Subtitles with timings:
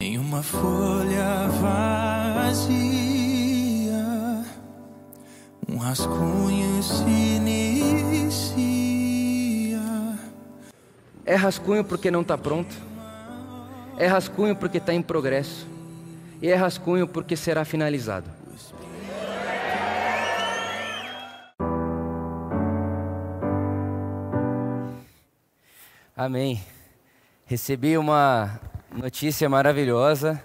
[0.00, 2.76] Em uma folha vazia,
[5.68, 8.60] um rascunho se inicia.
[11.26, 12.76] É rascunho porque não está pronto.
[13.98, 15.66] É rascunho porque está em progresso.
[16.40, 18.30] E é rascunho porque será finalizado.
[26.16, 26.62] Amém.
[27.46, 28.60] Recebi uma
[28.94, 30.42] notícia maravilhosa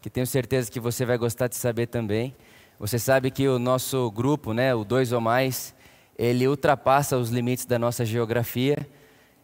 [0.00, 2.34] que tenho certeza que você vai gostar de saber também.
[2.78, 5.74] Você sabe que o nosso grupo, né, o dois ou mais,
[6.18, 8.86] ele ultrapassa os limites da nossa geografia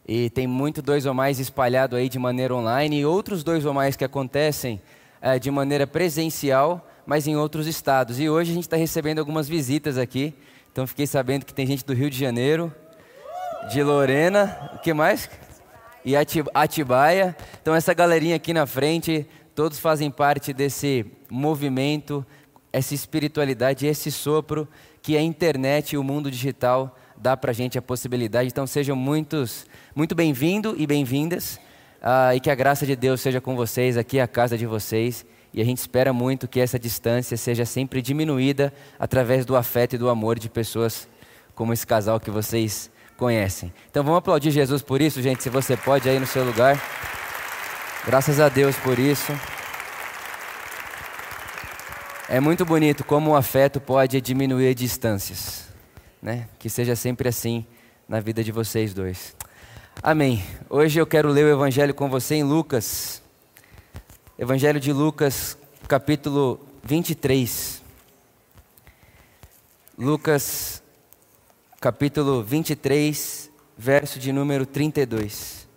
[0.07, 3.73] e tem muito dois ou mais espalhado aí de maneira online e outros dois ou
[3.73, 4.81] mais que acontecem
[5.21, 8.19] é, de maneira presencial, mas em outros estados.
[8.19, 10.33] E hoje a gente está recebendo algumas visitas aqui.
[10.71, 12.73] Então fiquei sabendo que tem gente do Rio de Janeiro,
[13.71, 15.29] de Lorena, o que mais?
[16.05, 16.15] E
[16.53, 17.35] Atibaia.
[17.61, 19.25] Então, essa galerinha aqui na frente,
[19.55, 22.25] todos fazem parte desse movimento,
[22.71, 24.67] essa espiritualidade, esse sopro
[25.01, 28.49] que a internet e o mundo digital dá para a gente a possibilidade.
[28.49, 31.59] Então, sejam muitos, muito bem-vindos e bem-vindas.
[32.01, 34.65] Uh, e que a graça de Deus seja com vocês, aqui é a casa de
[34.65, 35.25] vocês.
[35.53, 39.97] E a gente espera muito que essa distância seja sempre diminuída através do afeto e
[39.97, 41.07] do amor de pessoas
[41.55, 42.91] como esse casal que vocês
[43.23, 43.73] conhecem.
[43.89, 46.77] Então vamos aplaudir Jesus por isso, gente, se você pode aí no seu lugar.
[48.05, 49.31] Graças a Deus por isso.
[52.27, 55.69] É muito bonito como o afeto pode diminuir distâncias,
[56.21, 56.49] né?
[56.59, 57.65] Que seja sempre assim
[58.09, 59.33] na vida de vocês dois.
[60.01, 60.43] Amém.
[60.69, 63.21] Hoje eu quero ler o evangelho com você em Lucas.
[64.37, 65.57] Evangelho de Lucas,
[65.87, 67.81] capítulo 23.
[69.97, 70.82] Lucas
[71.83, 75.67] capítulo 23, verso de número 32.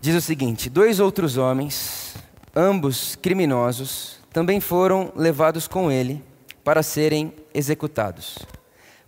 [0.00, 2.16] Diz o seguinte: Dois outros homens,
[2.56, 6.20] ambos criminosos, também foram levados com ele
[6.64, 8.40] para serem executados.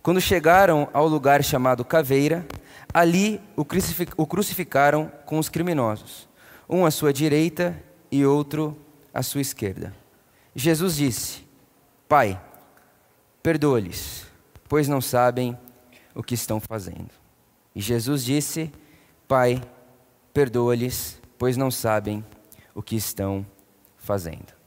[0.01, 2.47] Quando chegaram ao lugar chamado Caveira,
[2.93, 6.29] ali o crucificaram com os criminosos,
[6.69, 7.77] um à sua direita
[8.09, 8.73] e outro
[9.13, 9.93] à sua esquerda.
[10.55, 11.45] Jesus disse:
[12.07, 12.41] Pai,
[13.43, 14.26] perdoa-lhes
[14.67, 15.57] pois não sabem
[16.13, 17.11] o que estão fazendo.
[17.75, 18.71] E Jesus disse:
[19.27, 19.61] Pai,
[20.33, 22.23] perdoa-lhes, pois não sabem
[22.73, 23.45] o que estão
[23.97, 24.57] fazendo.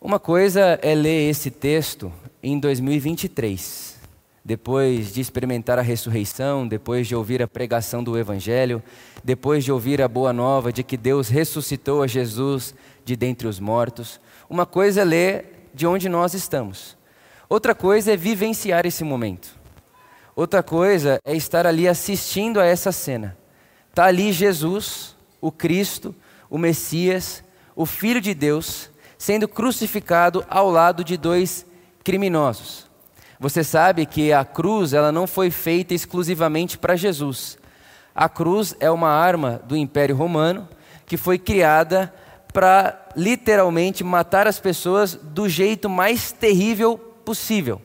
[0.00, 2.12] Uma coisa é ler esse texto
[2.42, 3.96] em 2023,
[4.44, 8.82] depois de experimentar a ressurreição, depois de ouvir a pregação do Evangelho,
[9.24, 12.74] depois de ouvir a boa nova de que Deus ressuscitou a Jesus
[13.04, 14.20] de dentre os mortos.
[14.48, 16.97] Uma coisa é ler de onde nós estamos.
[17.48, 19.56] Outra coisa é vivenciar esse momento.
[20.36, 23.36] Outra coisa é estar ali assistindo a essa cena.
[23.88, 26.14] Está ali Jesus, o Cristo,
[26.50, 27.42] o Messias,
[27.74, 31.64] o Filho de Deus, sendo crucificado ao lado de dois
[32.04, 32.86] criminosos.
[33.40, 37.56] Você sabe que a cruz ela não foi feita exclusivamente para Jesus.
[38.14, 40.68] A cruz é uma arma do Império Romano
[41.06, 42.12] que foi criada
[42.52, 47.82] para literalmente matar as pessoas do jeito mais terrível possível.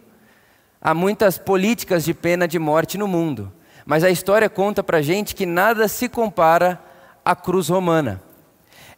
[0.82, 3.52] Há muitas políticas de pena de morte no mundo,
[3.86, 6.82] mas a história conta para gente que nada se compara
[7.26, 8.22] à cruz romana.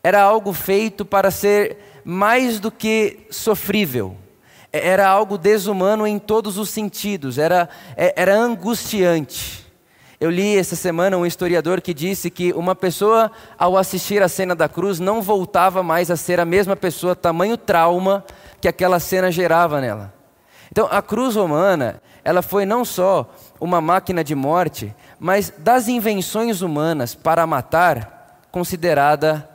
[0.04, 4.16] Era algo feito para ser mais do que sofrível.
[4.72, 7.68] Era algo desumano em todos os sentidos, era,
[7.98, 9.66] é, era angustiante.
[10.20, 14.54] Eu li essa semana um historiador que disse que uma pessoa, ao assistir a cena
[14.54, 18.24] da cruz, não voltava mais a ser a mesma pessoa, tamanho trauma
[18.62, 20.15] que aquela cena gerava nela.
[20.76, 26.62] Então, a cruz romana, ela foi não só uma máquina de morte, mas das invenções
[26.62, 29.50] humanas para matar, considerada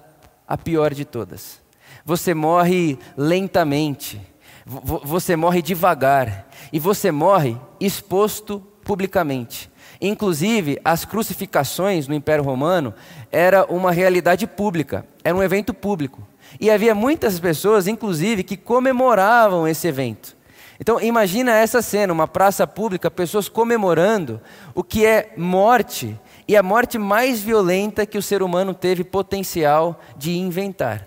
[0.48, 1.60] a pior de todas.
[2.06, 4.18] Você morre lentamente,
[4.64, 9.70] você morre devagar, e você morre exposto publicamente.
[10.00, 12.94] Inclusive, as crucificações no Império Romano
[13.30, 16.26] era uma realidade pública, era um evento público.
[16.58, 20.39] E havia muitas pessoas, inclusive, que comemoravam esse evento.
[20.80, 24.40] Então imagina essa cena, uma praça pública, pessoas comemorando
[24.74, 26.18] o que é morte
[26.48, 31.06] e a morte mais violenta que o ser humano teve potencial de inventar.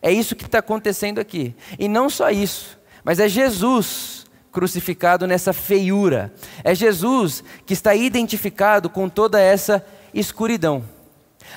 [0.00, 1.52] É isso que está acontecendo aqui.
[1.78, 6.32] E não só isso, mas é Jesus crucificado nessa feiura.
[6.62, 9.84] É Jesus que está identificado com toda essa
[10.14, 10.84] escuridão.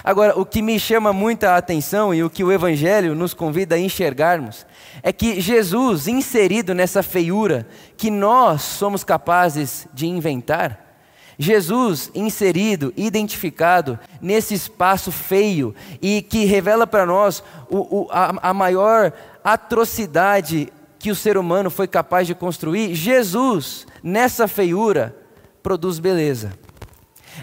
[0.03, 3.79] Agora, o que me chama muita atenção e o que o Evangelho nos convida a
[3.79, 4.65] enxergarmos
[5.03, 7.67] é que Jesus, inserido nessa feiura
[7.97, 10.91] que nós somos capazes de inventar,
[11.38, 18.53] Jesus inserido, identificado nesse espaço feio e que revela para nós o, o, a, a
[18.53, 19.11] maior
[19.44, 25.15] atrocidade que o ser humano foi capaz de construir, Jesus, nessa feiura,
[25.63, 26.53] produz beleza.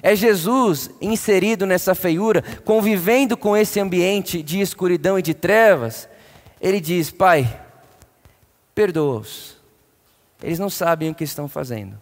[0.03, 6.09] É Jesus inserido nessa feiura, convivendo com esse ambiente de escuridão e de trevas.
[6.61, 7.61] Ele diz: Pai,
[8.75, 9.57] perdoa-os.
[10.43, 12.01] Eles não sabem o que estão fazendo.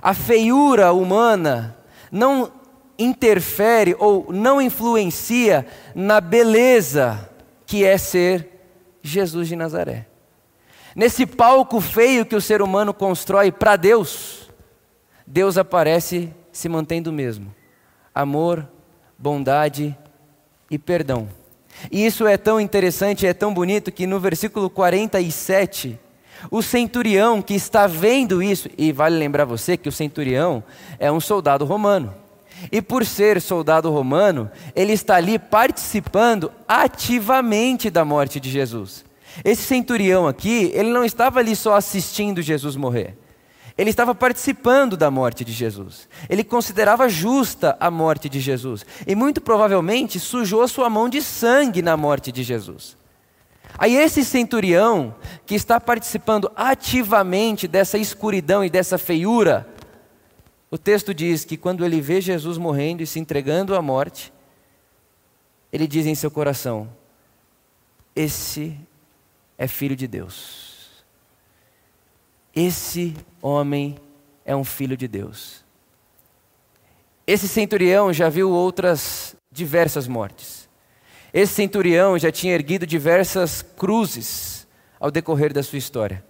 [0.00, 1.76] A feiura humana
[2.10, 2.50] não
[2.98, 7.30] interfere ou não influencia na beleza
[7.66, 8.48] que é ser
[9.02, 10.06] Jesus de Nazaré.
[10.94, 14.50] Nesse palco feio que o ser humano constrói para Deus,
[15.26, 17.54] Deus aparece se mantendo o mesmo:
[18.14, 18.66] amor,
[19.18, 19.96] bondade
[20.70, 21.28] e perdão.
[21.92, 26.00] E isso é tão interessante, é tão bonito que no versículo 47,
[26.50, 30.64] o centurião que está vendo isso, e vale lembrar você que o centurião
[30.98, 32.14] é um soldado romano.
[32.72, 39.04] E por ser soldado romano, ele está ali participando ativamente da morte de Jesus.
[39.44, 43.14] Esse centurião aqui, ele não estava ali só assistindo Jesus morrer.
[43.78, 46.08] Ele estava participando da morte de Jesus.
[46.30, 48.86] Ele considerava justa a morte de Jesus.
[49.06, 52.96] E muito provavelmente sujou sua mão de sangue na morte de Jesus.
[53.78, 55.14] Aí esse centurião,
[55.44, 59.68] que está participando ativamente dessa escuridão e dessa feiura,
[60.70, 64.32] o texto diz que quando ele vê Jesus morrendo e se entregando à morte,
[65.70, 66.88] ele diz em seu coração:
[68.14, 68.74] Esse
[69.58, 70.65] é filho de Deus.
[72.56, 73.96] Esse homem
[74.42, 75.62] é um filho de Deus.
[77.26, 80.66] Esse centurião já viu outras diversas mortes.
[81.34, 84.66] Esse centurião já tinha erguido diversas cruzes
[84.98, 86.24] ao decorrer da sua história.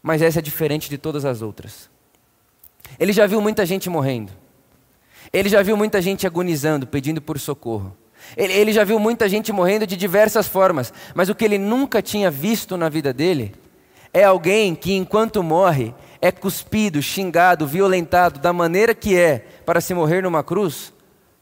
[0.00, 1.90] Mas essa é diferente de todas as outras.
[2.96, 4.32] Ele já viu muita gente morrendo.
[5.32, 7.96] Ele já viu muita gente agonizando, pedindo por socorro.
[8.36, 10.92] Ele, ele, já viu muita gente morrendo de diversas formas.
[11.12, 13.52] Mas o que ele nunca tinha visto na vida dele
[14.12, 19.94] é alguém que, enquanto morre, é cuspido, xingado, violentado da maneira que é para se
[19.94, 20.92] morrer numa cruz,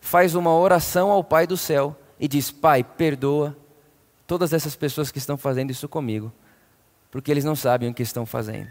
[0.00, 3.56] faz uma oração ao Pai do céu e diz: Pai, perdoa
[4.26, 6.32] todas essas pessoas que estão fazendo isso comigo,
[7.10, 8.68] porque eles não sabem o que estão fazendo.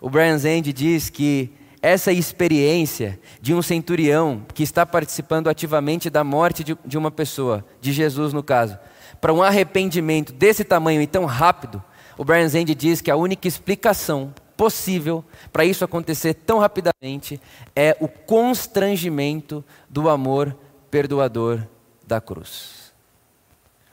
[0.00, 6.24] O Brian Zend diz que essa experiência de um centurião que está participando ativamente da
[6.24, 8.78] morte de, de uma pessoa, de Jesus no caso,
[9.20, 11.82] para um arrependimento desse tamanho e tão rápido,
[12.16, 17.40] o Brian Zend diz que a única explicação possível para isso acontecer tão rapidamente
[17.74, 20.56] é o constrangimento do amor
[20.90, 21.60] perdoador
[22.06, 22.92] da cruz.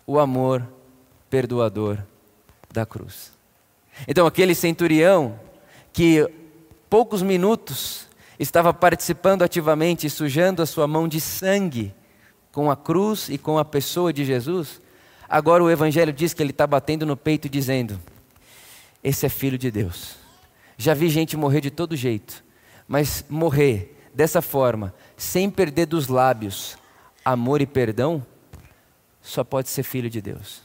[0.06, 0.68] O amor
[1.29, 1.97] perdoador
[2.71, 3.31] da cruz.
[4.07, 5.39] Então, aquele centurião
[5.94, 6.29] que
[6.89, 8.07] poucos minutos
[8.39, 11.94] estava participando ativamente, sujando a sua mão de sangue
[12.51, 14.81] com a cruz e com a pessoa de Jesus,
[15.31, 18.00] agora o Evangelho diz que ele está batendo no peito dizendo:
[19.04, 20.16] esse é filho de Deus.
[20.78, 22.44] Já vi gente morrer de todo jeito,
[22.88, 26.78] mas morrer dessa forma, sem perder dos lábios
[27.24, 28.25] amor e perdão,
[29.22, 30.62] só pode ser filho de Deus.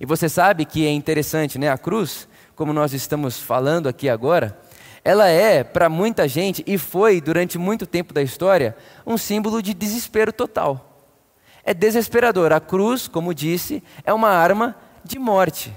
[0.00, 1.70] E você sabe que é interessante, né?
[1.70, 2.26] A cruz,
[2.56, 4.58] como nós estamos falando aqui agora,
[5.04, 8.76] ela é, para muita gente, e foi durante muito tempo da história,
[9.06, 10.91] um símbolo de desespero total.
[11.64, 12.52] É desesperador.
[12.52, 15.72] A cruz, como disse, é uma arma de morte.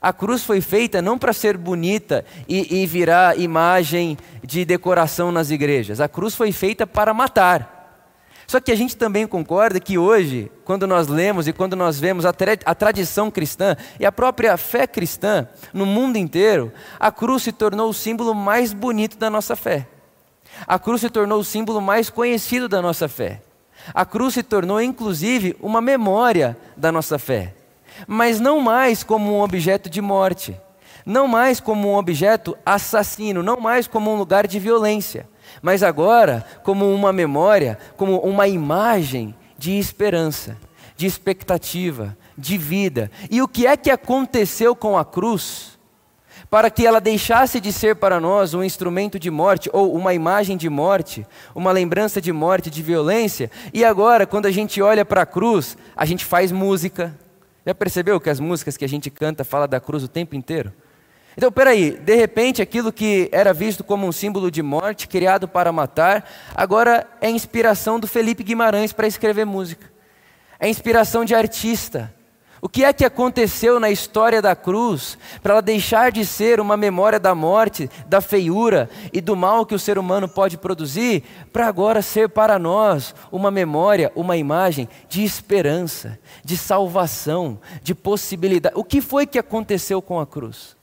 [0.00, 5.50] A cruz foi feita não para ser bonita e, e virar imagem de decoração nas
[5.50, 6.00] igrejas.
[6.00, 7.78] A cruz foi feita para matar.
[8.46, 12.24] Só que a gente também concorda que hoje, quando nós lemos e quando nós vemos
[12.26, 17.44] a, tra a, tradição cristã e a própria fé cristã no mundo inteiro, a cruz
[17.44, 19.86] se tornou o símbolo mais bonito da nossa fé.
[20.66, 23.40] A cruz se tornou o símbolo mais conhecido da nossa fé.
[23.92, 27.54] A cruz se tornou, inclusive, uma memória da nossa fé
[28.06, 30.56] mas não mais como um objeto de morte,
[31.04, 35.28] não mais como um objeto assassino, não mais como um lugar de violência,
[35.62, 40.56] mas agora como uma memória, como uma imagem de esperança,
[40.96, 43.10] de expectativa, de vida.
[43.30, 45.78] E o que é que aconteceu com a cruz?
[46.50, 50.56] Para que ela deixasse de ser para nós um instrumento de morte, ou uma imagem
[50.56, 55.22] de morte, uma lembrança de morte, de violência, e agora, quando a gente olha para
[55.22, 57.16] a cruz, a gente faz música,
[57.64, 60.72] já percebeu que as músicas que a gente canta fala da cruz o tempo inteiro?
[61.36, 65.70] Então, peraí, de repente aquilo que era visto como um símbolo de morte, criado para
[65.70, 69.86] matar, agora é inspiração do Felipe Guimarães para escrever música.
[70.58, 72.12] É inspiração de artista.
[72.62, 76.76] O que é que aconteceu na história da cruz para ela deixar de ser uma
[76.76, 81.66] memória da morte, da feiura e do mal que o ser humano pode produzir, para
[81.66, 88.74] agora ser para nós uma memória, uma imagem de esperança, de salvação, de possibilidade?
[88.76, 90.76] O que foi que aconteceu com a cruz?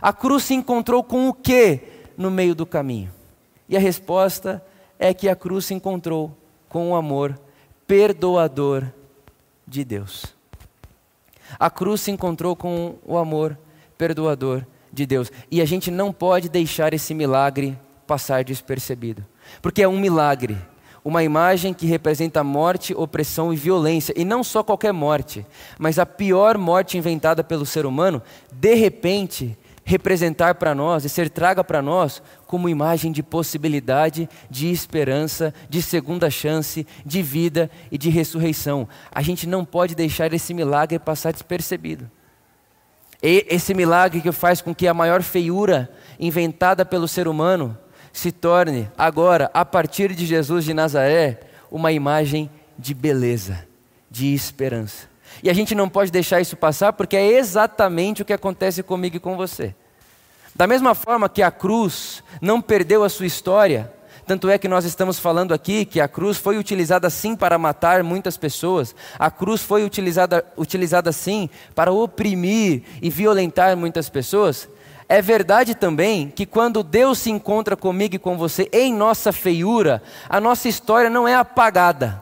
[0.00, 1.80] A cruz se encontrou com o que
[2.16, 3.10] no meio do caminho?
[3.68, 4.64] E a resposta
[4.96, 6.36] é que a cruz se encontrou
[6.68, 7.36] com o amor
[7.84, 8.84] perdoador
[9.66, 10.35] de Deus.
[11.58, 13.58] A cruz se encontrou com o amor
[13.96, 15.30] perdoador de Deus.
[15.50, 19.24] E a gente não pode deixar esse milagre passar despercebido.
[19.60, 20.56] Porque é um milagre,
[21.04, 24.14] uma imagem que representa morte, opressão e violência.
[24.16, 25.46] E não só qualquer morte,
[25.78, 28.22] mas a pior morte inventada pelo ser humano,
[28.52, 29.56] de repente,
[29.88, 35.80] representar para nós e ser traga para nós como imagem de possibilidade, de esperança, de
[35.80, 38.88] segunda chance, de vida e de ressurreição.
[39.12, 42.10] A gente não pode deixar esse milagre passar despercebido.
[43.22, 45.88] E esse milagre que faz com que a maior feiura
[46.18, 47.78] inventada pelo ser humano
[48.12, 51.40] se torne agora, a partir de Jesus de Nazaré,
[51.70, 53.64] uma imagem de beleza,
[54.10, 55.06] de esperança.
[55.42, 59.16] E a gente não pode deixar isso passar porque é exatamente o que acontece comigo
[59.16, 59.74] e com você.
[60.54, 63.92] Da mesma forma que a cruz não perdeu a sua história,
[64.26, 68.02] tanto é que nós estamos falando aqui que a cruz foi utilizada sim para matar
[68.02, 74.68] muitas pessoas, a cruz foi utilizada, utilizada sim para oprimir e violentar muitas pessoas.
[75.08, 80.02] É verdade também que quando Deus se encontra comigo e com você em nossa feiura,
[80.28, 82.20] a nossa história não é apagada.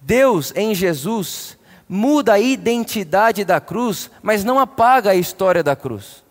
[0.00, 1.58] Deus em Jesus
[1.94, 6.24] muda a identidade da cruz, mas não apaga a história da cruz.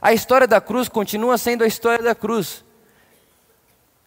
[0.00, 2.64] A história da cruz continua sendo a história da cruz.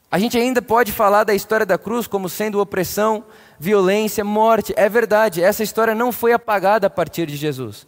[0.10, 3.24] A gente ainda pode falar da história da cruz como sendo opressão,
[3.60, 4.74] violência, morte.
[4.76, 7.86] É verdade, essa história não foi apagada a partir de Jesus.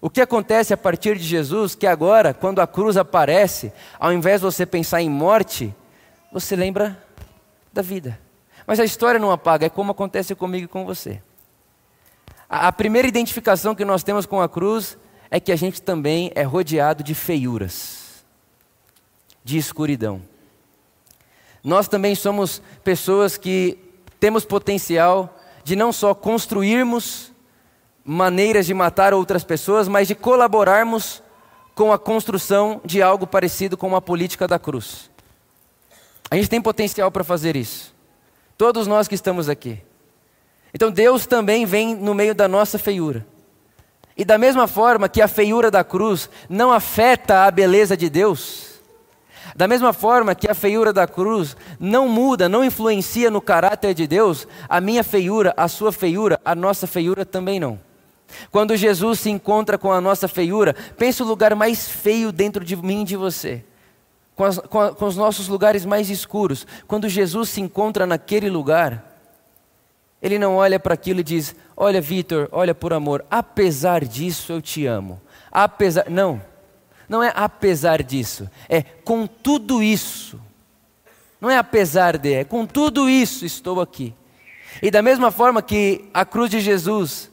[0.00, 4.40] O que acontece a partir de Jesus, que agora, quando a cruz aparece, ao invés
[4.40, 5.72] de você pensar em morte,
[6.32, 7.00] você lembra
[7.72, 8.18] da vida.
[8.66, 11.22] Mas a história não apaga, é como acontece comigo e com você.
[12.48, 14.96] A, primeira identificação que nós temos com a cruz
[15.30, 18.24] é que a gente também é rodeado de feiuras,
[19.44, 20.22] de escuridão.
[21.62, 23.78] Nós também somos pessoas que
[24.18, 27.30] temos potencial de não só construirmos
[28.02, 31.22] maneiras de matar outras pessoas, mas de colaborarmos
[31.74, 35.10] com a construção de algo parecido com a política da cruz.
[36.30, 37.94] A gente tem potencial para fazer isso.
[38.56, 39.82] Todos nós que estamos aqui.
[40.72, 43.26] Então Deus também vem no meio da nossa feiura.
[44.16, 48.80] E da mesma forma que a feiura da cruz não afeta a beleza de Deus,
[49.54, 54.06] da mesma forma que a feiura da cruz não muda, não influencia no caráter de
[54.06, 57.78] Deus, a minha feiura, a sua feiura, a nossa feiura também não.
[58.50, 62.76] Quando Jesus se encontra com a nossa feiura, pense o lugar mais feio dentro de
[62.76, 63.64] mim e de você.
[64.36, 66.66] Com, as, com, a, com os nossos lugares mais escuros.
[66.86, 69.07] Quando Jesus se encontra naquele lugar,
[70.20, 74.60] ele não olha para aquilo e diz: Olha, Vitor, olha por amor, apesar disso eu
[74.60, 75.20] te amo.
[75.50, 76.10] Apesar.
[76.10, 76.40] Não,
[77.08, 80.40] não é apesar disso, é com tudo isso.
[81.40, 84.12] Não é apesar de, é com tudo isso estou aqui.
[84.82, 87.30] E da mesma forma que a cruz de Jesus,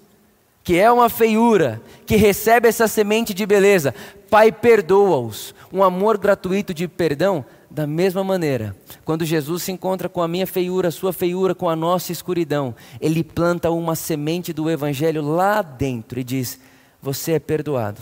[0.63, 3.93] que é uma feiura, que recebe essa semente de beleza,
[4.29, 5.53] Pai, perdoa-os.
[5.71, 10.47] Um amor gratuito de perdão da mesma maneira, quando Jesus se encontra com a minha
[10.47, 15.61] feiura, a sua feiura, com a nossa escuridão, ele planta uma semente do Evangelho lá
[15.61, 16.57] dentro e diz:
[17.01, 18.01] Você é perdoado,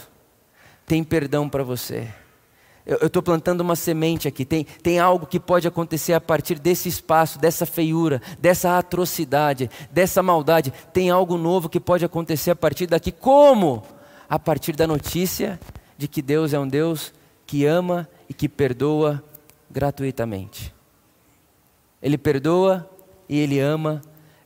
[0.86, 2.08] tem perdão para você.
[2.86, 6.88] Eu estou plantando uma semente aqui, tem, tem algo que pode acontecer a partir desse
[6.88, 10.72] espaço, dessa feiura, dessa atrocidade, dessa maldade.
[10.94, 13.12] Tem algo novo que pode acontecer a partir daqui.
[13.12, 13.82] Como?
[14.30, 15.60] A partir da notícia
[15.98, 17.12] de que Deus é um Deus
[17.48, 19.24] que ama e que perdoa
[19.74, 20.74] gratuitamente.
[22.01, 22.88] Ele perdoa
[23.27, 24.01] e ele ama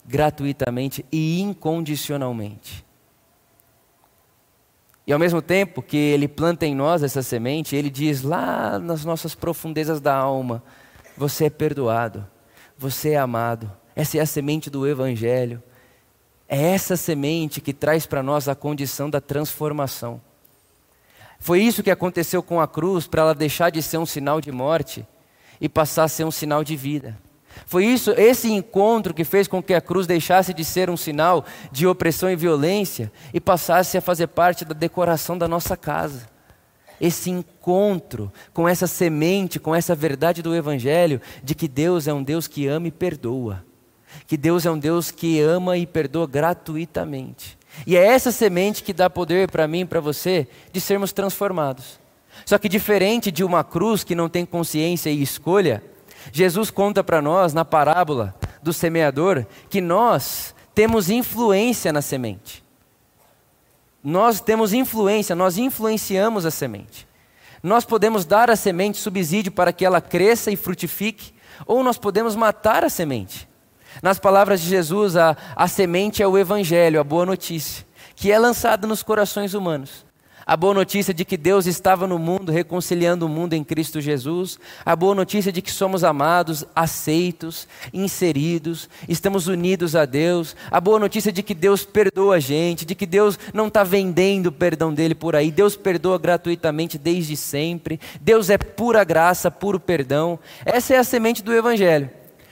[0.05, 2.86] gratuitamente e incondicionalmente.
[5.05, 9.03] E ao mesmo tempo que ele planta em nós essa semente, ele diz lá nas
[9.03, 10.63] nossas profundezas da alma:
[11.17, 12.25] você é perdoado,
[12.77, 13.72] você é amado.
[13.96, 15.62] Essa é a semente do Evangelho.
[16.48, 20.22] É essa semente que traz para nós a condição da transformação.
[21.39, 24.51] Foi isso que aconteceu com a cruz, para ela deixar de ser um sinal de
[24.51, 25.05] morte
[25.59, 27.17] e passar a ser um sinal de vida.
[27.65, 31.45] Foi isso, esse encontro que fez com que a cruz deixasse de ser um sinal
[31.71, 36.29] de opressão e violência e passasse a fazer parte da decoração da nossa casa.
[36.99, 42.23] Esse encontro com essa semente, com essa verdade do Evangelho, de que Deus é um
[42.23, 43.65] Deus que ama e perdoa.
[44.25, 47.57] que Deus é um Deus que ama e perdoa gratuitamente.
[47.85, 51.99] E é essa semente que dá poder para mim e para você de sermos transformados.
[52.48, 55.84] Só que diferente de uma cruz que não tem consciência e escolha,
[56.32, 62.63] Jesus conta para nós na parábola do semeador que nós temos influência na semente.
[64.01, 67.06] Nós temos influência, nós influenciamos a semente.
[67.62, 71.34] Nós podemos dar à semente subsídio para que ela cresça e frutifique,
[71.66, 73.46] ou nós podemos matar a semente.
[74.01, 77.86] Nas palavras de Jesus, a, a semente é o evangelho, a boa notícia,
[78.16, 80.06] que é lançada nos corações humanos
[80.48, 84.58] a boa notícia de que Deus estava no mundo, reconciliando o mundo em Cristo Jesus,
[84.86, 91.00] a boa notícia de que somos amados, aceitos, inseridos, estamos unidos a Deus, a boa
[91.00, 94.94] notícia de que Deus perdoa a gente, de que Deus não está vendendo o perdão
[94.94, 100.39] dele por aí, Deus perdoa gratuitamente desde sempre, Deus é pura graça, puro perdão.
[100.63, 102.10] Essa é a semente do Evangelho.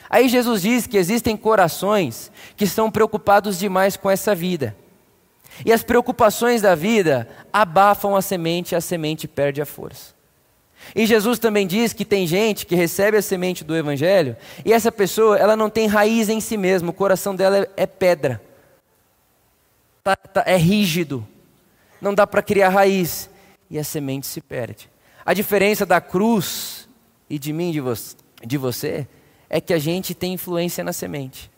[0.10, 4.76] Aí Jesus diz que existem corações que estão preocupados demais com essa vida
[5.64, 10.16] e as preocupações da vida abafam a semente e a semente perde a força.
[10.94, 14.92] E Jesus também diz que tem gente que recebe a semente do Evangelho e essa
[14.92, 18.42] pessoa ela não tem raiz em si mesma, o coração dela é, é pedra,
[20.04, 21.26] tá, tá, é rígido,
[22.02, 23.30] não dá para criar raiz
[23.70, 24.90] e a semente se perde.
[25.26, 26.88] A diferença da cruz
[27.30, 27.94] e de mim, de, vo
[28.46, 29.08] de você,
[29.50, 31.50] é que a gente tem influência na semente.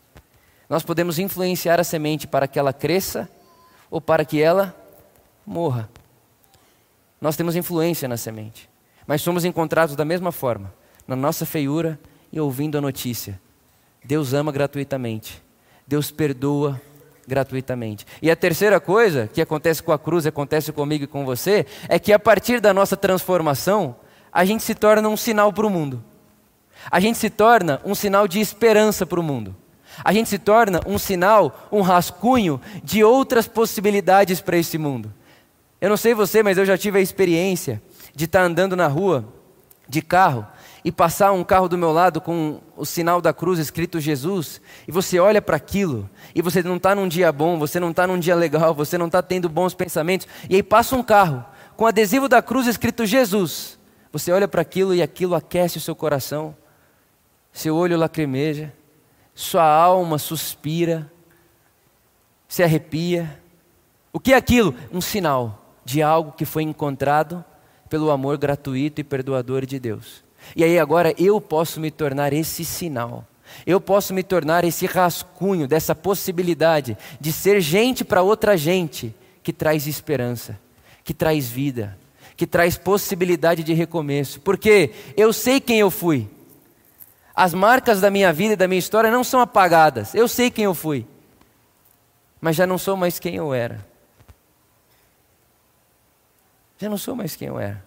[0.68, 3.28] Nós podemos influenciar a semente para que ela cresça
[3.90, 4.74] ou para que ela
[5.46, 5.88] morra.
[7.20, 8.68] Nós temos influência na semente,
[9.06, 10.72] mas somos encontrados da mesma forma,
[11.06, 11.98] na nossa feiura
[12.32, 13.40] e ouvindo a notícia.
[14.04, 15.42] Deus ama gratuitamente,
[15.86, 16.80] Deus perdoa
[17.26, 18.06] gratuitamente.
[18.22, 21.98] E a terceira coisa que acontece com a cruz, acontece comigo e com você, é
[21.98, 23.96] que a partir da nossa transformação,
[24.32, 26.02] a gente se torna um sinal para o mundo.
[26.90, 29.54] A gente se torna um sinal de esperança para o mundo
[30.04, 35.12] a gente se torna um sinal, um rascunho de outras possibilidades para esse mundo.
[35.80, 37.80] Eu não sei você, mas eu já tive a experiência
[38.14, 39.24] de estar andando na rua
[39.88, 40.46] de carro
[40.84, 44.92] e passar um carro do meu lado com o sinal da cruz escrito Jesus, e
[44.92, 48.18] você olha para aquilo, e você não está num dia bom, você não está num
[48.18, 51.44] dia legal, você não está tendo bons pensamentos, e aí passa um carro
[51.76, 53.78] com adesivo da cruz escrito Jesus.
[54.12, 56.56] Você olha para aquilo e aquilo aquece o seu coração,
[57.52, 58.72] seu olho lacrimeja,
[59.38, 61.08] sua alma suspira,
[62.48, 63.40] se arrepia.
[64.12, 64.74] O que é aquilo?
[64.92, 67.44] Um sinal de algo que foi encontrado
[67.88, 70.24] pelo amor gratuito e perdoador de Deus.
[70.56, 73.24] E aí agora eu posso me tornar esse sinal.
[73.64, 79.52] Eu posso me tornar esse rascunho dessa possibilidade de ser gente para outra gente que
[79.52, 80.58] traz esperança,
[81.04, 81.96] que traz vida,
[82.36, 84.40] que traz possibilidade de recomeço.
[84.40, 86.28] Porque eu sei quem eu fui.
[87.38, 90.12] As marcas da minha vida e da minha história não são apagadas.
[90.12, 91.06] Eu sei quem eu fui,
[92.40, 93.86] mas já não sou mais quem eu era.
[96.78, 97.80] Já não sou mais quem eu era.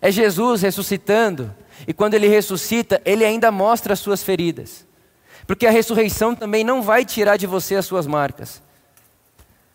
[0.00, 1.52] É Jesus ressuscitando,
[1.84, 4.86] e quando ele ressuscita, ele ainda mostra as suas feridas.
[5.48, 8.62] Porque a ressurreição também não vai tirar de você as suas marcas.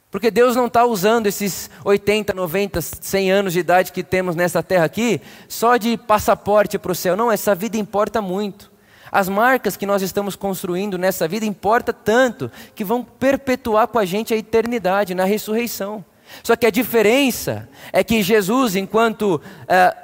[0.09, 4.63] Porque Deus não está usando esses 80, 90, 100 anos de idade que temos nessa
[4.63, 7.17] terra aqui só de passaporte para o céu.
[7.17, 8.73] Não, essa vida importa muito.
[9.15, 14.03] As marcas que nós estamos construindo nessa vida importa tanto que vão perpetuar com a
[14.03, 16.03] gente a eternidade na ressurreição.
[16.43, 19.41] Só que a diferença é que Jesus, enquanto uh,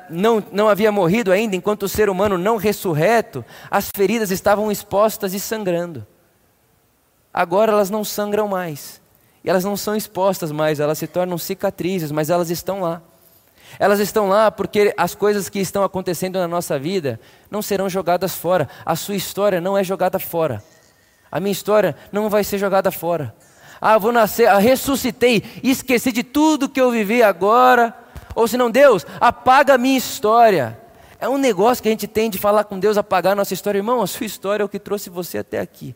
[0.09, 5.33] não, não havia morrido ainda, enquanto o ser humano não ressurreto, as feridas estavam expostas
[5.33, 6.07] e sangrando.
[7.33, 9.01] Agora elas não sangram mais.
[9.43, 13.01] E elas não são expostas mais, elas se tornam cicatrizes, mas elas estão lá.
[13.79, 18.35] Elas estão lá porque as coisas que estão acontecendo na nossa vida não serão jogadas
[18.35, 18.69] fora.
[18.85, 20.63] A sua história não é jogada fora.
[21.31, 23.33] A minha história não vai ser jogada fora.
[23.79, 27.95] Ah, vou nascer, ah, ressuscitei, esqueci de tudo que eu vivi agora.
[28.35, 30.79] Ou se não, Deus, apaga a minha história.
[31.19, 33.79] É um negócio que a gente tem de falar com Deus, apagar a nossa história.
[33.79, 35.95] Irmão, a sua história é o que trouxe você até aqui.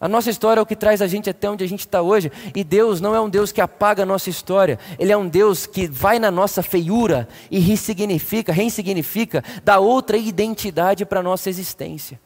[0.00, 2.30] A nossa história é o que traz a gente até onde a gente está hoje.
[2.54, 4.78] E Deus não é um Deus que apaga a nossa história.
[4.96, 11.04] Ele é um Deus que vai na nossa feiura e ressignifica, reinsignifica, dá outra identidade
[11.04, 12.20] para a nossa existência.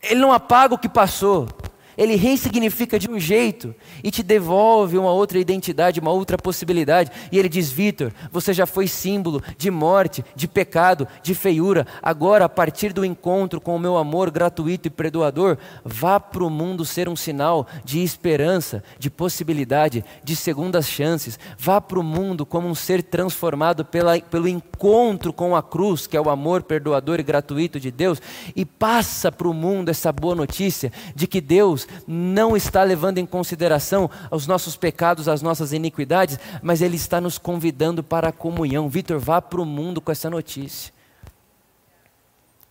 [0.00, 1.48] Ele não apaga o que passou.
[1.96, 7.10] Ele ressignifica de um jeito e te devolve uma outra identidade, uma outra possibilidade.
[7.32, 11.86] E ele diz: Vitor, você já foi símbolo de morte, de pecado, de feiura.
[12.02, 16.50] Agora, a partir do encontro com o meu amor gratuito e perdoador, vá para o
[16.50, 21.38] mundo ser um sinal de esperança, de possibilidade, de segundas chances.
[21.58, 26.16] Vá para o mundo como um ser transformado pela, pelo encontro com a cruz, que
[26.16, 28.20] é o amor perdoador e gratuito de Deus,
[28.54, 33.26] e passa para o mundo essa boa notícia de que Deus não está levando em
[33.26, 38.88] consideração os nossos pecados, as nossas iniquidades, mas Ele está nos convidando para a comunhão.
[38.88, 40.92] Vitor, vá para o mundo com essa notícia.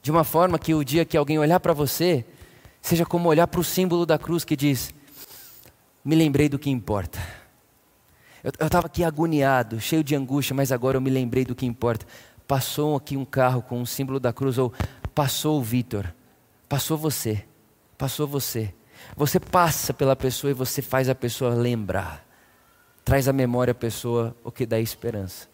[0.02, 2.26] De uma forma que o dia que alguém olhar para você,
[2.82, 4.94] seja como olhar para o símbolo da cruz que diz:
[6.04, 7.20] Me lembrei do que importa.
[8.44, 12.06] Eu estava aqui agoniado, cheio de angústia, mas agora eu me lembrei do que importa.
[12.48, 14.72] Passou aqui um carro com o símbolo da cruz, ou
[15.16, 16.14] passou o Vitor,
[16.70, 17.44] passou você.
[17.98, 18.74] Passou você.
[19.16, 22.26] Você passa pela pessoa e você faz a pessoa lembrar.
[23.04, 25.48] Traz à memória a pessoa o que dá esperança.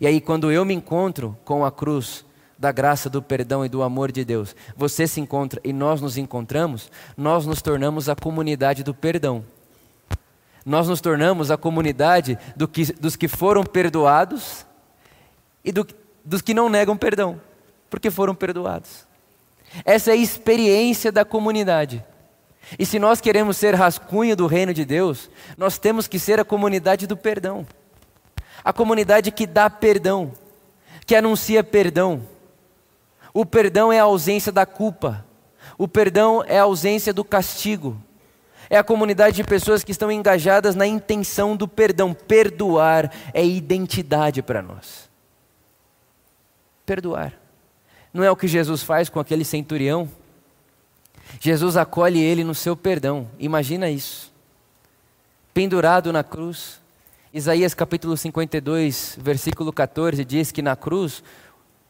[0.00, 2.24] E aí, quando eu me encontro com a cruz
[2.58, 6.18] da graça, do perdão e do amor de Deus, você se encontra e nós nos
[6.18, 9.44] encontramos, nós nos tornamos a comunidade do perdão.
[10.66, 14.66] Nós nos tornamos a comunidade do que, dos que foram perdoados
[15.64, 15.86] e do,
[16.24, 17.40] dos que não negam perdão,
[17.88, 19.06] porque foram perdoados.
[19.84, 22.04] Essa é a experiência da comunidade.
[22.76, 26.44] E se nós queremos ser rascunho do reino de Deus, nós temos que ser a
[26.44, 27.66] comunidade do perdão.
[28.64, 30.32] A comunidade que dá perdão,
[31.06, 32.22] que anuncia perdão.
[33.32, 35.24] O perdão é a ausência da culpa.
[35.78, 37.96] O perdão é a ausência do castigo.
[38.68, 42.12] É a comunidade de pessoas que estão engajadas na intenção do perdão.
[42.12, 45.08] Perdoar é identidade para nós.
[46.84, 47.32] Perdoar.
[48.12, 50.10] Não é o que Jesus faz com aquele centurião?
[51.40, 53.28] Jesus acolhe ele no seu perdão.
[53.38, 54.32] Imagina isso.
[55.52, 56.80] Pendurado na cruz.
[57.32, 61.22] Isaías capítulo 52, versículo 14 diz que na cruz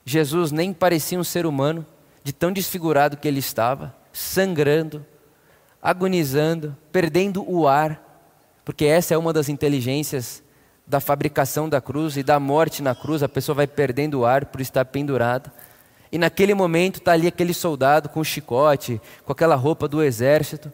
[0.04, 1.86] Jesus nem parecia um ser humano,
[2.24, 5.04] de tão desfigurado que ele estava, sangrando,
[5.80, 8.02] agonizando, perdendo o ar,
[8.64, 10.42] porque essa é uma das inteligências
[10.86, 14.46] da fabricação da cruz e da morte na cruz, a pessoa vai perdendo o ar
[14.46, 15.52] por estar pendurada.
[16.10, 20.72] E naquele momento está ali aquele soldado com o chicote, com aquela roupa do exército.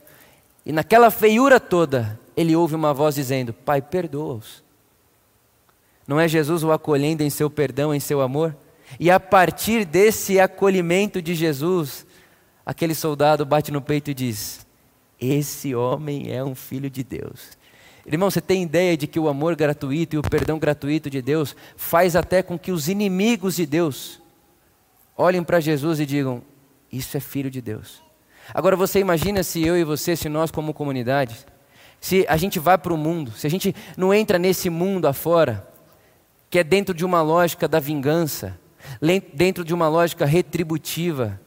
[0.64, 4.62] E naquela feiura toda, ele ouve uma voz dizendo: Pai, perdoa-os.
[6.06, 8.54] Não é Jesus o acolhendo em seu perdão, em seu amor?
[9.00, 12.06] E a partir desse acolhimento de Jesus,
[12.64, 14.64] aquele soldado bate no peito e diz:
[15.20, 17.58] Esse homem é um filho de Deus.
[18.06, 21.56] Irmão, você tem ideia de que o amor gratuito e o perdão gratuito de Deus
[21.74, 24.20] faz até com que os inimigos de Deus
[25.16, 26.42] olhem para Jesus e digam:
[26.90, 28.02] Isso é filho de Deus.
[28.52, 31.46] Agora você imagina se eu e você, se nós como comunidade,
[32.00, 35.66] se a gente vai para o mundo, se a gente não entra nesse mundo afora,
[36.50, 38.58] que é dentro de uma lógica da vingança,
[39.32, 41.40] dentro de uma lógica retributiva,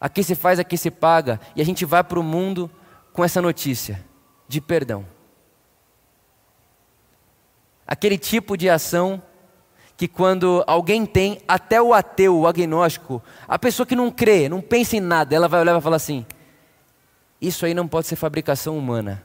[0.00, 2.70] aqui se faz, aqui se paga, e a gente vai para o mundo
[3.12, 4.04] com essa notícia
[4.46, 5.04] de perdão.
[7.86, 9.20] Aquele tipo de ação
[10.00, 14.62] que quando alguém tem, até o ateu, o agnóstico, a pessoa que não crê, não
[14.62, 16.24] pensa em nada, ela vai olhar e falar assim:
[17.38, 19.22] isso aí não pode ser fabricação humana.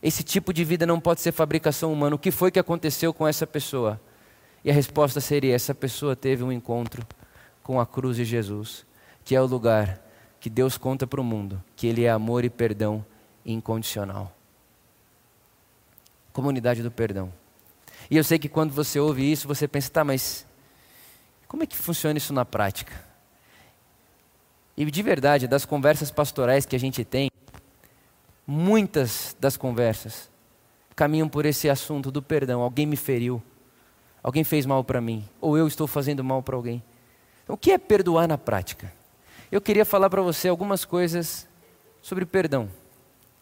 [0.00, 2.14] Esse tipo de vida não pode ser fabricação humana.
[2.14, 4.00] O que foi que aconteceu com essa pessoa?
[4.64, 7.04] E a resposta seria: essa pessoa teve um encontro
[7.60, 8.86] com a cruz de Jesus,
[9.24, 10.00] que é o lugar
[10.38, 13.04] que Deus conta para o mundo, que Ele é amor e perdão
[13.44, 14.32] incondicional.
[16.32, 17.41] Comunidade do perdão.
[18.12, 20.46] E eu sei que quando você ouve isso, você pensa, tá, mas
[21.48, 22.92] como é que funciona isso na prática?
[24.76, 27.30] E de verdade, das conversas pastorais que a gente tem,
[28.46, 30.28] muitas das conversas
[30.94, 32.60] caminham por esse assunto do perdão.
[32.60, 33.42] Alguém me feriu,
[34.22, 36.82] alguém fez mal para mim, ou eu estou fazendo mal para alguém.
[37.44, 38.92] Então, o que é perdoar na prática?
[39.50, 41.48] Eu queria falar para você algumas coisas
[42.02, 42.68] sobre perdão,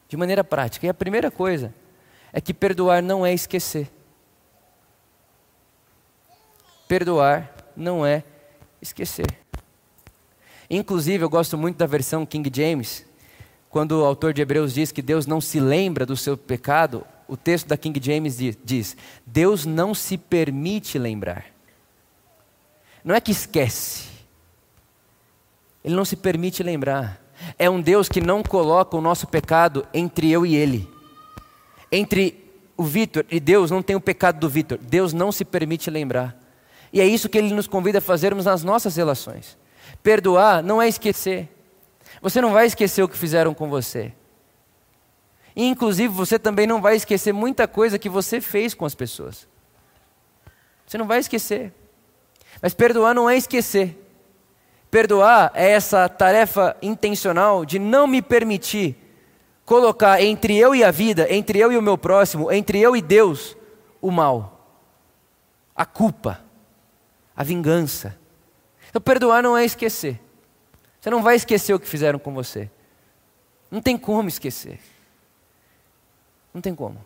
[0.08, 0.86] de maneira prática.
[0.86, 1.74] E a primeira coisa
[2.32, 3.90] é que perdoar não é esquecer.
[6.90, 8.24] Perdoar não é
[8.82, 9.38] esquecer.
[10.68, 13.06] Inclusive, eu gosto muito da versão King James,
[13.68, 17.36] quando o autor de Hebreus diz que Deus não se lembra do seu pecado, o
[17.36, 21.44] texto da King James diz: Deus não se permite lembrar.
[23.04, 24.08] Não é que esquece,
[25.84, 27.22] Ele não se permite lembrar.
[27.56, 30.90] É um Deus que não coloca o nosso pecado entre eu e Ele.
[31.92, 34.76] Entre o Vitor e Deus não tem o pecado do Vitor.
[34.76, 36.39] Deus não se permite lembrar.
[36.92, 39.56] E é isso que ele nos convida a fazermos nas nossas relações.
[40.02, 41.48] Perdoar não é esquecer.
[42.20, 44.12] Você não vai esquecer o que fizeram com você.
[45.54, 49.48] E, inclusive, você também não vai esquecer muita coisa que você fez com as pessoas.
[50.86, 51.72] Você não vai esquecer.
[52.60, 53.96] Mas perdoar não é esquecer.
[54.90, 58.96] Perdoar é essa tarefa intencional de não me permitir
[59.64, 63.00] colocar entre eu e a vida, entre eu e o meu próximo, entre eu e
[63.00, 63.56] Deus,
[64.02, 64.66] o mal,
[65.76, 66.40] a culpa,
[67.40, 68.14] a vingança.
[68.90, 70.20] Então, perdoar não é esquecer.
[71.00, 72.70] Você não vai esquecer o que fizeram com você.
[73.70, 74.78] Não tem como esquecer.
[76.52, 77.02] Não tem como.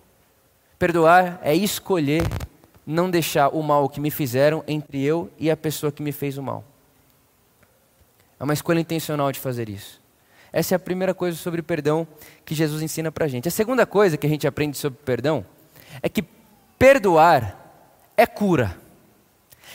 [0.77, 2.25] Perdoar é escolher
[2.85, 6.37] não deixar o mal que me fizeram entre eu e a pessoa que me fez
[6.37, 6.65] o mal.
[8.41, 10.03] É uma escolha intencional de fazer isso.
[10.53, 12.09] Essa é a primeira coisa sobre perdão
[12.45, 13.47] que Jesus ensina para a gente.
[13.47, 15.47] A segunda coisa que a gente aprende sobre perdão
[16.03, 16.25] é que
[16.77, 17.57] perdoar
[18.17, 18.83] é cura.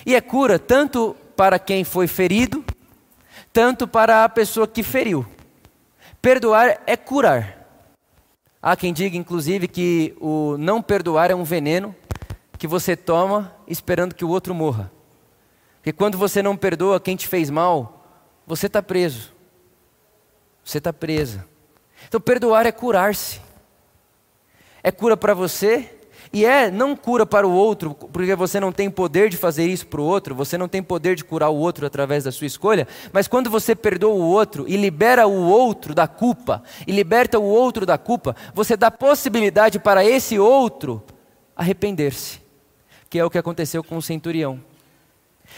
[0.05, 2.63] E é cura tanto para quem foi ferido,
[3.51, 5.25] tanto para a pessoa que feriu.
[6.21, 7.59] Perdoar é curar.
[8.61, 11.95] Há quem diga, inclusive, que o não perdoar é um veneno
[12.57, 14.91] que você toma esperando que o outro morra.
[15.77, 18.03] Porque quando você não perdoa quem te fez mal,
[18.45, 19.33] você está preso.
[20.63, 21.47] Você está presa.
[22.07, 23.39] Então, perdoar é curar-se.
[24.83, 25.98] É cura para você
[26.31, 29.87] e é não cura para o outro, porque você não tem poder de fazer isso
[29.87, 32.87] para o outro, você não tem poder de curar o outro através da sua escolha,
[33.11, 37.43] mas quando você perdoa o outro e libera o outro da culpa, e liberta o
[37.43, 41.03] outro da culpa, você dá possibilidade para esse outro
[41.55, 42.39] arrepender-se,
[43.09, 44.59] que é o que aconteceu com o centurião.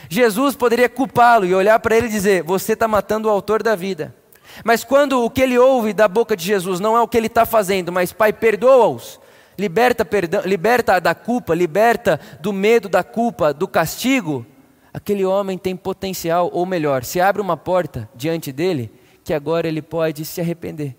[0.09, 3.75] Jesus poderia culpá-lo e olhar para ele e dizer: Você está matando o autor da
[3.75, 4.15] vida.
[4.63, 7.27] Mas quando o que ele ouve da boca de Jesus não é o que ele
[7.27, 9.19] está fazendo, mas Pai, perdoa-os,
[9.61, 14.43] liberta, perdão, liberta da culpa, liberta do medo da culpa, do castigo,
[14.91, 18.91] aquele homem tem potencial, ou melhor, se abre uma porta diante dele,
[19.23, 20.95] que agora ele pode se arrepender,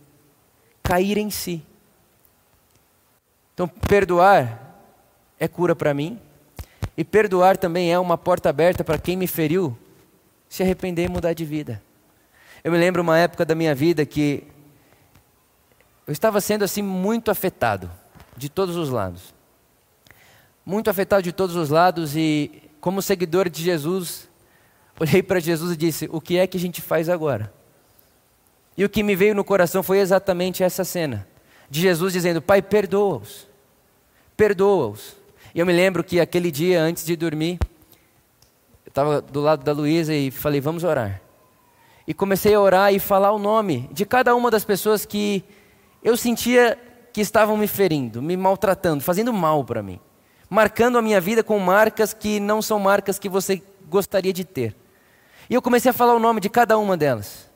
[0.80, 1.66] cair em si.
[3.52, 4.78] Então, perdoar
[5.40, 6.20] é cura para mim,
[6.96, 9.76] e perdoar também é uma porta aberta para quem me feriu
[10.48, 11.82] se arrepender e mudar de vida.
[12.62, 14.46] Eu me lembro uma época da minha vida que
[16.06, 17.90] eu estava sendo assim muito afetado
[18.36, 19.34] de todos os lados.
[20.64, 24.28] Muito afetado de todos os lados e como seguidor de Jesus,
[24.98, 27.52] olhei para Jesus e disse: "O que é que a gente faz agora?"
[28.76, 31.26] E o que me veio no coração foi exatamente essa cena
[31.68, 33.48] de Jesus dizendo: "Pai, perdoa-os.
[34.36, 35.16] Perdoa-os."
[35.54, 37.58] E eu me lembro que aquele dia antes de dormir,
[38.86, 41.20] eu estava do lado da Luísa e falei: "Vamos orar."
[42.06, 45.44] E comecei a orar e falar o nome de cada uma das pessoas que
[46.02, 46.76] eu sentia
[47.12, 50.00] que estavam me ferindo, me maltratando, fazendo mal para mim,
[50.48, 54.74] marcando a minha vida com marcas que não são marcas que você gostaria de ter.
[55.50, 57.50] E eu comecei a falar o nome de cada uma delas.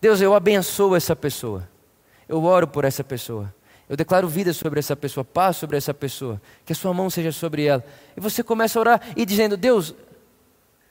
[0.00, 1.68] Deus, eu abençoo essa pessoa.
[2.28, 3.52] Eu oro por essa pessoa.
[3.88, 7.32] Eu declaro vida sobre essa pessoa, paz sobre essa pessoa, que a sua mão seja
[7.32, 7.82] sobre ela.
[8.14, 9.94] E você começa a orar e dizendo: Deus,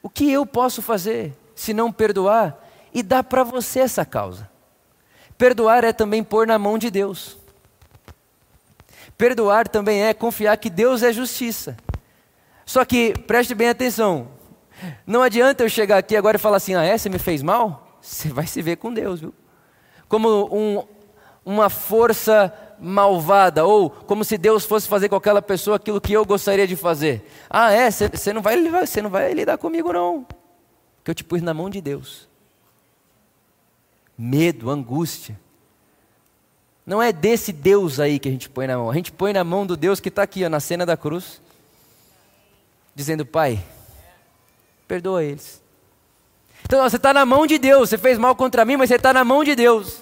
[0.01, 2.57] o que eu posso fazer se não perdoar
[2.91, 4.49] e dar para você essa causa?
[5.37, 7.37] Perdoar é também pôr na mão de Deus.
[9.17, 11.75] Perdoar também é confiar que Deus é justiça.
[12.65, 14.27] Só que, preste bem atenção,
[15.05, 17.97] não adianta eu chegar aqui agora e falar assim: ah, é, você me fez mal?
[18.01, 19.33] Você vai se ver com Deus, viu?
[20.07, 20.83] Como um,
[21.43, 26.23] uma força malvada, ou como se Deus fosse fazer com aquela pessoa aquilo que eu
[26.23, 27.27] gostaria de fazer.
[27.49, 30.25] Ah, é, você não, vai, não vai lidar comigo, não.
[31.03, 32.29] Que eu te pus na mão de Deus.
[34.17, 35.39] Medo, angústia.
[36.87, 38.89] Não é desse Deus aí que a gente põe na mão.
[38.89, 41.41] A gente põe na mão do Deus que está aqui, ó, na cena da cruz,
[42.95, 43.61] dizendo: Pai,
[44.87, 45.61] perdoa eles.
[46.63, 47.89] Então você está na mão de Deus.
[47.89, 49.99] Você fez mal contra mim, mas você está na mão de Deus.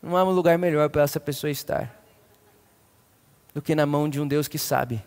[0.00, 1.92] Não há um lugar melhor para essa pessoa estar
[3.52, 5.02] do que na mão de um Deus que sabe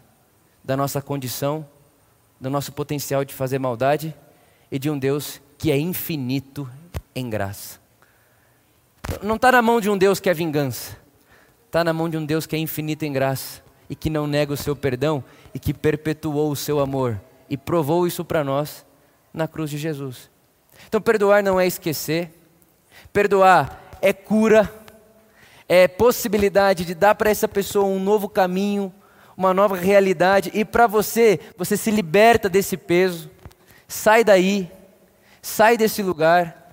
[0.62, 1.65] da nossa condição,
[2.39, 4.13] do nosso potencial de fazer maldade
[4.69, 6.69] e de um Deus que é infinito
[7.15, 7.85] em graça.
[9.22, 10.98] Não está na mão de um Deus que é vingança.
[11.65, 14.54] Está na mão de um Deus que é infinito em graça e que não nega
[14.54, 18.86] o seu perdão e que perpetuou o seu amor e provou isso para nós
[19.34, 20.30] na cruz de Jesus.
[20.88, 22.32] Então, perdoar não é esquecer,
[23.12, 24.72] perdoar é cura,
[25.68, 28.94] é possibilidade de dar para essa pessoa um novo caminho,
[29.36, 30.52] uma nova realidade.
[30.54, 33.30] E para você, você se liberta desse peso,
[33.88, 34.72] sai daí,
[35.41, 36.64] sai desse lugar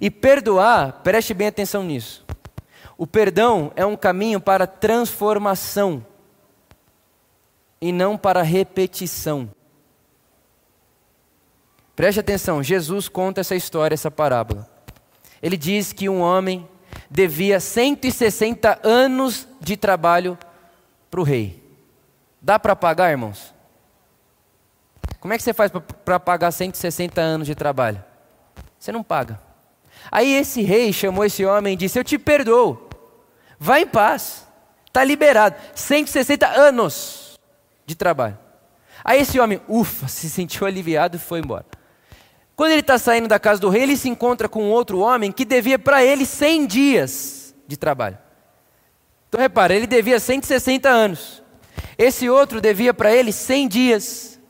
[0.00, 2.24] e perdoar, preste bem atenção nisso.
[2.96, 6.04] O perdão é um caminho para transformação
[7.80, 9.50] e não para repetição.
[11.94, 14.68] Preste atenção, Jesus conta essa história, essa parábola.
[15.42, 16.68] Ele diz que um homem
[17.10, 20.36] devia 160 anos de trabalho
[21.10, 21.62] para o rei.
[22.40, 23.54] Dá para pagar, irmãos?
[25.20, 25.72] Como é que você faz
[26.04, 28.02] para pagar 160 anos de trabalho?
[28.78, 29.47] Você não paga.
[30.10, 32.88] Aí esse rei chamou esse homem e disse: Eu te perdoo,
[33.58, 34.46] vai em paz,
[34.86, 35.56] está liberado.
[35.74, 37.38] 160 anos
[37.84, 38.38] de trabalho.
[39.04, 41.66] Aí esse homem, ufa, se sentiu aliviado e foi embora.
[42.56, 45.44] Quando ele está saindo da casa do rei, ele se encontra com outro homem que
[45.44, 48.18] devia para ele 100 dias de trabalho.
[49.28, 51.42] Então repara, ele devia 160 anos.
[51.96, 54.40] Esse outro devia para ele 100 dias.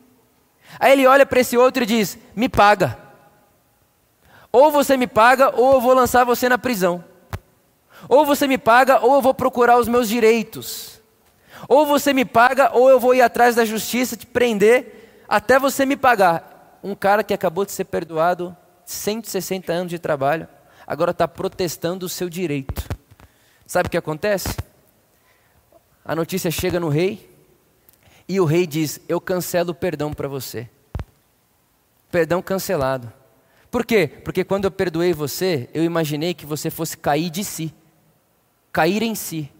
[0.78, 3.07] Aí ele olha para esse outro e diz: Me paga.
[4.52, 7.04] Ou você me paga, ou eu vou lançar você na prisão.
[8.08, 11.00] Ou você me paga, ou eu vou procurar os meus direitos.
[11.68, 15.84] Ou você me paga, ou eu vou ir atrás da justiça te prender até você
[15.84, 20.48] me pagar um cara que acabou de ser perdoado 160 anos de trabalho,
[20.86, 22.88] agora está protestando o seu direito.
[23.66, 24.56] Sabe o que acontece?
[26.04, 27.30] A notícia chega no rei
[28.26, 30.68] e o rei diz: Eu cancelo o perdão para você.
[32.10, 33.12] Perdão cancelado.
[33.70, 34.08] Por quê?
[34.24, 37.74] Porque quando eu perdoei você, eu imaginei que você fosse cair de si,
[38.72, 39.50] cair em si.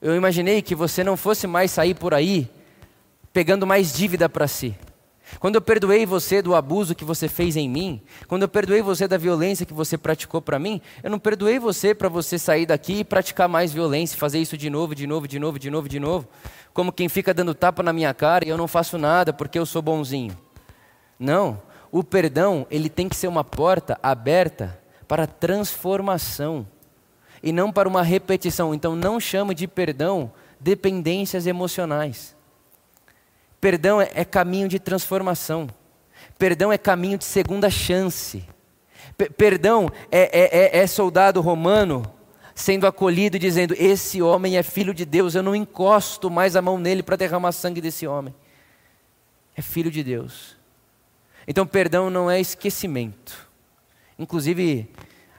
[0.00, 2.50] Eu imaginei que você não fosse mais sair por aí
[3.32, 4.76] pegando mais dívida para si.
[5.40, 9.08] Quando eu perdoei você do abuso que você fez em mim, quando eu perdoei você
[9.08, 12.98] da violência que você praticou para mim, eu não perdoei você para você sair daqui
[12.98, 15.98] e praticar mais violência, fazer isso de novo, de novo, de novo, de novo, de
[15.98, 16.28] novo,
[16.74, 19.64] como quem fica dando tapa na minha cara e eu não faço nada porque eu
[19.64, 20.36] sou bonzinho.
[21.18, 26.66] Não, o perdão, ele tem que ser uma porta aberta para transformação
[27.42, 28.74] e não para uma repetição.
[28.74, 32.34] Então não chama de perdão dependências emocionais.
[33.60, 35.68] Perdão é, é caminho de transformação.
[36.38, 38.42] Perdão é caminho de segunda chance.
[39.18, 42.10] P perdão é, é, é, é soldado romano
[42.54, 46.78] sendo acolhido dizendo: Esse homem é filho de Deus, eu não encosto mais a mão
[46.78, 48.34] nele para derramar sangue desse homem.
[49.54, 50.61] É filho de Deus.
[51.46, 53.48] Então, perdão não é esquecimento.
[54.18, 54.88] Inclusive,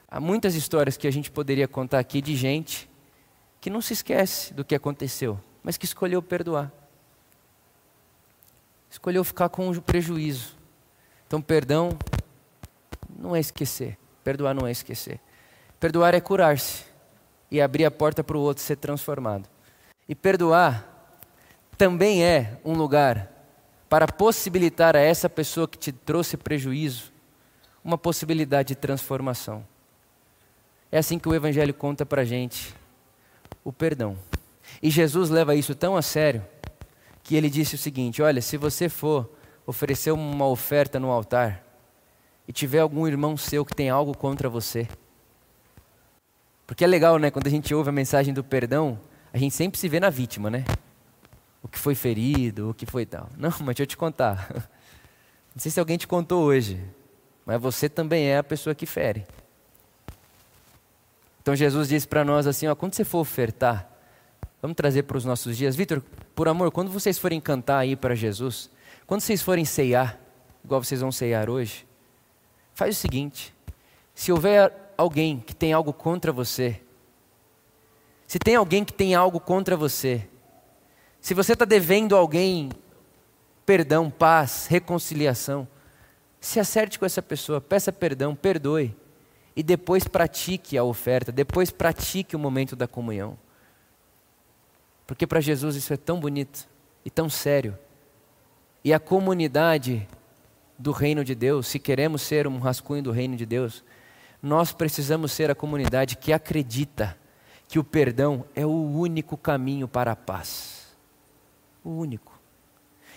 [0.08, 2.90] há muitas histórias que a gente poderia contar aqui de gente
[3.62, 6.72] que não se esquece do que aconteceu, mas que escolheu perdoar
[8.94, 10.56] escolheu ficar com o prejuízo.
[11.26, 11.98] Então, perdão
[13.18, 13.98] não é esquecer.
[14.24, 15.20] Perdoar não é esquecer.
[15.80, 16.86] Perdoar é curar-se
[17.50, 19.50] e abrir a porta para o outro ser transformado.
[20.08, 20.88] E perdoar
[21.76, 23.32] também é um lugar
[23.94, 27.14] para possibilitar a essa pessoa que te trouxe prejuízo
[27.86, 29.64] uma possibilidade de transformação.
[30.92, 32.74] É assim que o Evangelho conta para a gente
[33.64, 34.18] o perdão.
[34.82, 36.44] E Jesus leva isso tão a sério
[37.22, 39.30] que ele disse o seguinte: Olha, se você for
[39.64, 41.64] oferecer uma oferta no altar
[42.48, 44.88] e tiver algum irmão seu que tem algo contra você,
[46.66, 47.30] porque é legal, né?
[47.30, 49.00] Quando a gente ouve a mensagem do perdão,
[49.32, 50.66] a gente sempre se vê na vítima, né?
[51.64, 53.30] O que foi ferido, o que foi tal.
[53.38, 54.52] Não, mas deixa eu te contar.
[55.56, 56.84] Não sei se alguém te contou hoje,
[57.46, 59.26] mas você também é a pessoa que fere.
[61.42, 63.94] Então Jesus disse para nós assim: ó, quando você for ofertar,
[64.64, 65.76] Vamos trazer para os nossos dias.
[65.76, 66.02] Vitor,
[66.34, 68.70] por amor, quando vocês forem cantar aí para Jesus,
[69.06, 70.18] quando vocês forem ceiar,
[70.64, 71.86] igual vocês vão ceiar hoje,
[72.74, 73.54] faz o seguinte:
[74.16, 76.80] se houver alguém que tem algo contra você,
[78.26, 80.30] se tem alguém que tem algo contra você,
[81.24, 82.70] se você está devendo alguém
[83.66, 85.66] perdão, paz, reconciliação,
[86.42, 88.94] se acerte com essa pessoa, peça perdão, perdoe,
[89.56, 93.38] e depois pratique a oferta, depois pratique o momento da comunhão.
[95.08, 96.68] Porque para Jesus isso é tão bonito
[97.06, 97.80] e tão sério.
[98.84, 100.06] E a comunidade
[100.78, 103.82] do reino de Deus, se queremos ser um rascunho do reino de Deus,
[104.42, 107.18] nós precisamos ser a comunidade que acredita
[107.66, 110.83] que o perdão é o único caminho para a paz.
[111.84, 112.40] O único.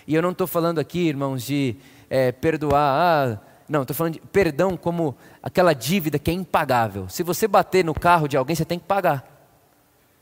[0.05, 1.75] E eu não estou falando aqui, irmãos, de
[2.09, 2.79] é, perdoar.
[2.79, 7.09] Ah, não, estou falando de perdão como aquela dívida que é impagável.
[7.09, 9.25] Se você bater no carro de alguém, você tem que pagar.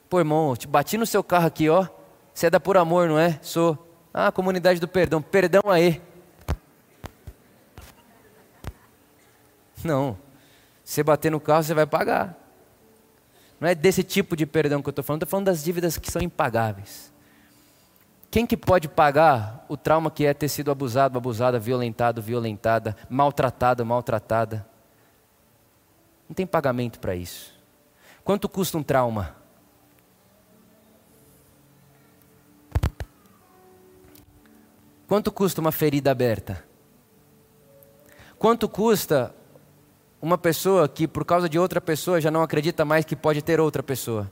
[0.10, 1.88] Pô, irmão, eu te bati no seu carro aqui, ó.
[2.34, 3.40] Você é da por amor, não é?
[3.42, 3.78] Sou.
[4.14, 5.22] Ah, comunidade do perdão.
[5.22, 6.02] Perdão aí.
[9.84, 10.18] Não.
[10.84, 12.38] Se você bater no carro, você vai pagar.
[13.60, 16.12] Não é desse tipo de perdão que eu estou falando, estou falando das dívidas que
[16.12, 17.14] são impagáveis.
[18.30, 23.86] Quem que pode pagar o trauma que é ter sido abusado, abusada, violentado, violentada, maltratado,
[23.86, 24.68] maltratada?
[26.28, 27.54] Não tem pagamento para isso.
[28.24, 29.36] Quanto custa um trauma?
[35.08, 36.64] Quanto custa uma ferida aberta?
[38.40, 39.34] Quanto custa
[40.22, 43.60] uma pessoa que, por causa de outra pessoa, já não acredita mais que pode ter
[43.60, 44.30] outra pessoa?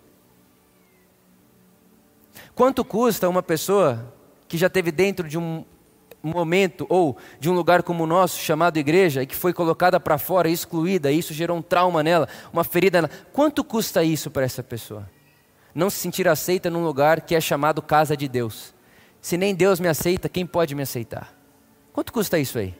[2.55, 4.13] Quanto custa uma pessoa
[4.47, 5.65] que já teve dentro de um
[6.21, 10.17] momento ou de um lugar como o nosso, chamado igreja, e que foi colocada para
[10.17, 13.13] fora, excluída, e isso gerou um trauma nela, uma ferida nela?
[13.33, 15.09] Quanto custa isso para essa pessoa?
[15.73, 18.73] Não se sentir aceita num lugar que é chamado casa de Deus.
[19.19, 21.33] Se nem Deus me aceita, quem pode me aceitar?
[21.91, 22.75] Quanto custa isso aí?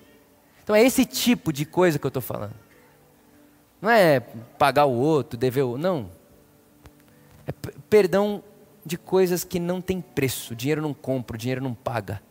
[0.64, 2.54] Então é esse tipo de coisa que eu estou falando.
[3.82, 4.20] Não é
[4.58, 6.10] pagar o outro, dever o não.
[7.46, 7.52] É
[7.90, 8.42] perdão
[8.86, 10.54] de coisas que não tem preço.
[10.54, 12.22] O dinheiro não compra, o dinheiro não paga.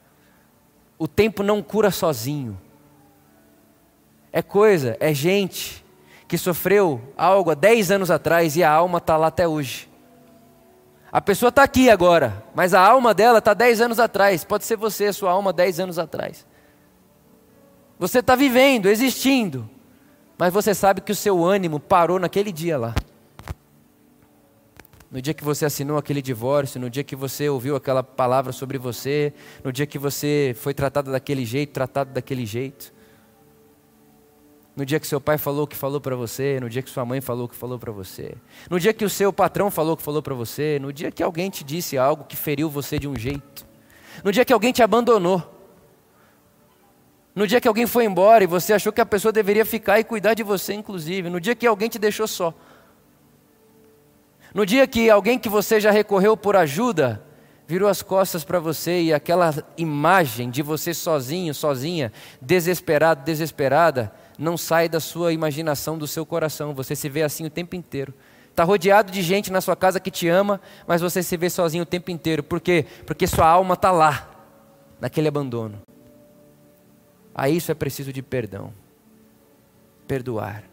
[0.98, 2.58] O tempo não cura sozinho.
[4.32, 5.84] É coisa, é gente
[6.26, 9.90] que sofreu algo há 10 anos atrás e a alma está lá até hoje.
[11.10, 14.44] A pessoa está aqui agora, mas a alma dela está 10 anos atrás.
[14.44, 16.46] Pode ser você, sua alma 10 anos atrás.
[17.98, 19.68] Você está vivendo, existindo,
[20.38, 22.94] mas você sabe que o seu ânimo parou naquele dia lá.
[25.12, 28.78] No dia que você assinou aquele divórcio, no dia que você ouviu aquela palavra sobre
[28.78, 32.94] você, no dia que você foi tratado daquele jeito, tratado daquele jeito.
[34.74, 37.04] No dia que seu pai falou o que falou para você, no dia que sua
[37.04, 38.34] mãe falou o que falou para você,
[38.70, 41.22] no dia que o seu patrão falou o que falou para você, no dia que
[41.22, 43.66] alguém te disse algo que feriu você de um jeito,
[44.24, 45.42] no dia que alguém te abandonou,
[47.34, 50.04] no dia que alguém foi embora e você achou que a pessoa deveria ficar e
[50.04, 51.28] cuidar de você, inclusive.
[51.30, 52.54] No dia que alguém te deixou só.
[54.54, 57.22] No dia que alguém que você já recorreu por ajuda
[57.66, 64.58] virou as costas para você e aquela imagem de você sozinho, sozinha, desesperado, desesperada, não
[64.58, 66.74] sai da sua imaginação, do seu coração.
[66.74, 68.12] Você se vê assim o tempo inteiro.
[68.50, 71.84] Está rodeado de gente na sua casa que te ama, mas você se vê sozinho
[71.84, 72.42] o tempo inteiro.
[72.42, 72.84] Por quê?
[73.06, 74.28] Porque sua alma está lá,
[75.00, 75.80] naquele abandono.
[77.34, 78.74] A isso é preciso de perdão.
[80.06, 80.64] Perdoar.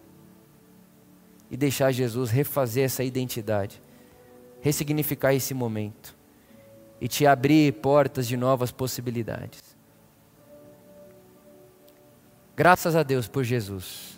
[1.49, 3.81] E deixar Jesus refazer essa identidade,
[4.61, 6.15] ressignificar esse momento
[7.01, 9.75] e te abrir portas de novas possibilidades.
[12.55, 14.17] Graças a Deus por Jesus.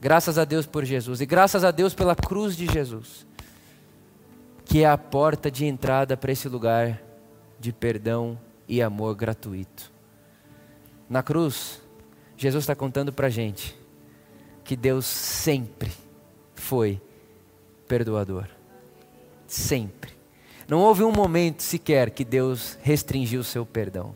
[0.00, 1.20] Graças a Deus por Jesus.
[1.20, 3.26] E graças a Deus pela cruz de Jesus,
[4.64, 7.02] que é a porta de entrada para esse lugar
[7.58, 8.38] de perdão
[8.68, 9.90] e amor gratuito.
[11.08, 11.80] Na cruz,
[12.36, 13.76] Jesus está contando para a gente
[14.68, 15.90] que Deus sempre
[16.54, 17.00] foi
[17.88, 18.44] perdoador.
[19.46, 20.12] Sempre.
[20.68, 24.14] Não houve um momento sequer que Deus restringiu o seu perdão.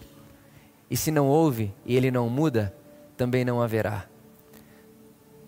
[0.91, 2.77] E se não houve e ele não muda,
[3.17, 4.07] também não haverá.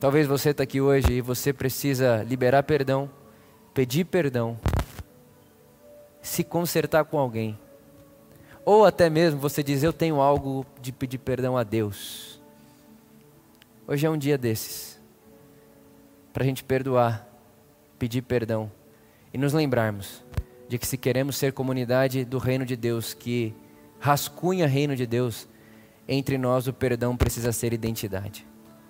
[0.01, 3.11] Talvez você está aqui hoje e você precisa liberar perdão,
[3.75, 4.59] pedir perdão,
[6.23, 7.59] se consertar com alguém.
[8.65, 12.41] Ou até mesmo você diz: Eu tenho algo de pedir perdão a Deus.
[13.87, 14.94] Hoje é um dia desses.
[16.35, 17.29] Para a gente perdoar,
[17.97, 18.71] pedir perdão
[19.33, 20.25] e nos lembrarmos
[20.69, 23.55] de que se queremos ser comunidade do reino de Deus, que
[24.01, 25.49] rascunha reino de Deus,
[26.09, 28.45] entre nós o perdão precisa ser identidade.